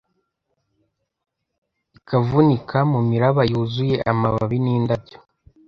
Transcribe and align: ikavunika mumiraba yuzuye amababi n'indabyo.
ikavunika 1.97 2.77
mumiraba 2.91 3.41
yuzuye 3.51 3.95
amababi 4.11 4.57
n'indabyo. 4.63 5.17